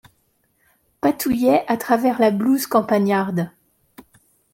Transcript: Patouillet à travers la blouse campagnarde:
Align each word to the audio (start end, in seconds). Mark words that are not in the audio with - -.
Patouillet 0.99 1.63
à 1.67 1.77
travers 1.77 2.19
la 2.19 2.31
blouse 2.31 2.65
campagnarde: 2.65 3.51